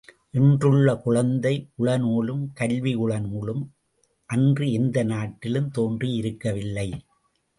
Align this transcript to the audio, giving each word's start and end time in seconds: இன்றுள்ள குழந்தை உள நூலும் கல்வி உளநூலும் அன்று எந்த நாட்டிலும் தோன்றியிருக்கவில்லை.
இன்றுள்ள 0.31 0.95
குழந்தை 0.95 1.51
உள 1.75 1.97
நூலும் 1.97 2.41
கல்வி 2.53 2.93
உளநூலும் 2.95 3.61
அன்று 4.29 4.71
எந்த 4.71 5.03
நாட்டிலும் 5.03 5.69
தோன்றியிருக்கவில்லை. 5.77 6.89